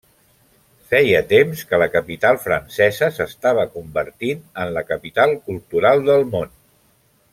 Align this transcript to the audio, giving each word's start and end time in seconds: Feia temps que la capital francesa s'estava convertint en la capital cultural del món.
Feia 0.93 1.19
temps 1.33 1.59
que 1.73 1.79
la 1.83 1.87
capital 1.95 2.39
francesa 2.45 3.11
s'estava 3.17 3.67
convertint 3.75 4.43
en 4.65 4.73
la 4.79 4.85
capital 4.93 5.35
cultural 5.51 6.03
del 6.09 6.27
món. 6.33 6.51